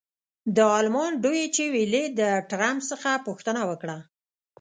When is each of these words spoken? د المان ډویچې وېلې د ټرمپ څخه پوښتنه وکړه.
د 0.55 0.57
المان 0.79 1.11
ډویچې 1.23 1.65
وېلې 1.73 2.03
د 2.19 2.21
ټرمپ 2.49 2.81
څخه 2.91 3.09
پوښتنه 3.27 3.61
وکړه. 3.69 3.97